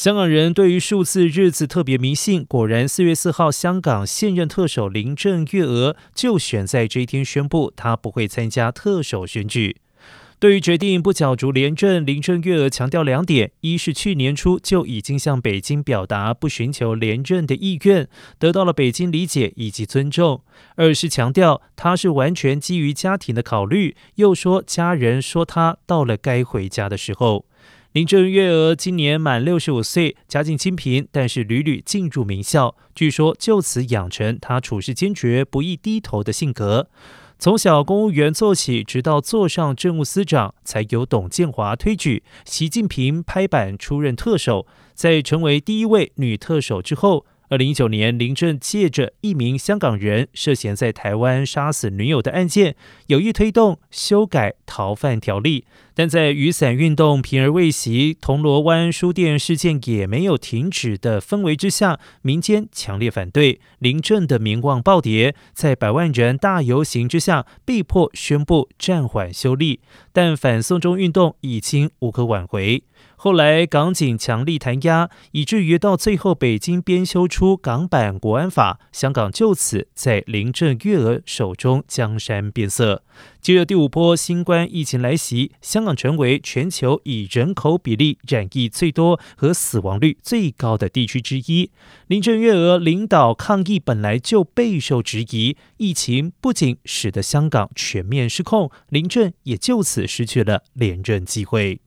[0.00, 9.76] 香港人对于数字日子特别迷信，果然四月四号，香港现任特首林郑月娥就选在这一天宣布，她不会参加特首选举。
[10.38, 18.08] 对于决定不角逐连任，林郑月娥强调两点：一是去年初就已经向北京表达不寻求连任的意愿，
[18.38, 20.40] 得到了北京理解以及尊重；
[20.76, 27.44] 二是强调他是完全基于家庭的考虑，又说家人说他到了该回家的时候。
[27.92, 36.88] 林郑月娥今年满六十五岁，家境清贫，但是屡屡进入名校，据说就此养成她处事坚决、不易低头的性格。
[37.36, 47.26] 从小公务员做起，直到坐上政务司长，才由董建华推举，习近平拍板出任特首，在成为第一位女特首之后。
[47.50, 52.76] 二零一九年，林郑借着一名香港人涉嫌在台湾杀死女友的案件，
[53.08, 69.80] 有意推动修改逃犯条例，但在雨伞运动平而未息、铜锣湾书店事件也没有停止的氛围之下，民间强烈反对，林郑的名望暴跌，在百万人大游行之下，被迫宣布暂缓修例，
[70.12, 72.84] 但反送中运动已经无可挽回。
[73.16, 83.02] 后来港警强力弹压，以至于到最后北京编修出港版国安法，香港就此在林郑月娥手中江山变色。
[83.40, 91.70] 接着第五波新冠疫情来袭，香港成为全球以人口比例染疫最多和死亡率最高的地区之一。
[92.08, 101.80] 林郑月娥领导抗疫本来就备受质疑，疫情不仅使得香港全面失控，林郑也就此失去了连任机会。